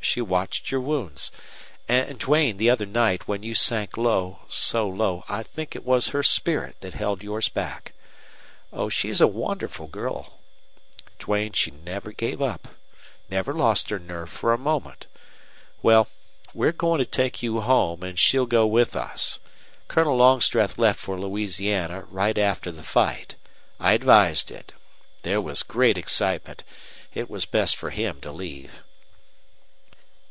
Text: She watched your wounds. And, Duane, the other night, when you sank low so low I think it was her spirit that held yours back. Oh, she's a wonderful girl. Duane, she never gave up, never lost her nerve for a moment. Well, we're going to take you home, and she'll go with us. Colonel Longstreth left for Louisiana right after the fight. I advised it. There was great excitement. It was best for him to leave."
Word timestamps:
She 0.00 0.20
watched 0.22 0.70
your 0.70 0.80
wounds. 0.80 1.30
And, 1.86 2.18
Duane, 2.18 2.56
the 2.56 2.70
other 2.70 2.86
night, 2.86 3.28
when 3.28 3.42
you 3.42 3.54
sank 3.54 3.96
low 3.98 4.38
so 4.48 4.88
low 4.88 5.22
I 5.28 5.42
think 5.42 5.76
it 5.76 5.84
was 5.84 6.08
her 6.08 6.22
spirit 6.22 6.80
that 6.80 6.94
held 6.94 7.22
yours 7.22 7.50
back. 7.50 7.92
Oh, 8.72 8.88
she's 8.88 9.20
a 9.20 9.26
wonderful 9.26 9.86
girl. 9.86 10.38
Duane, 11.18 11.52
she 11.52 11.72
never 11.72 12.12
gave 12.12 12.40
up, 12.40 12.68
never 13.28 13.52
lost 13.52 13.90
her 13.90 13.98
nerve 13.98 14.30
for 14.30 14.52
a 14.54 14.58
moment. 14.58 15.08
Well, 15.82 16.08
we're 16.54 16.72
going 16.72 17.00
to 17.00 17.04
take 17.04 17.42
you 17.42 17.60
home, 17.60 18.02
and 18.02 18.18
she'll 18.18 18.46
go 18.46 18.66
with 18.66 18.96
us. 18.96 19.40
Colonel 19.88 20.16
Longstreth 20.16 20.78
left 20.78 21.00
for 21.00 21.20
Louisiana 21.20 22.04
right 22.10 22.38
after 22.38 22.72
the 22.72 22.84
fight. 22.84 23.34
I 23.78 23.92
advised 23.92 24.50
it. 24.50 24.72
There 25.20 25.40
was 25.42 25.62
great 25.62 25.98
excitement. 25.98 26.64
It 27.12 27.28
was 27.28 27.44
best 27.44 27.76
for 27.76 27.90
him 27.90 28.22
to 28.22 28.32
leave." 28.32 28.82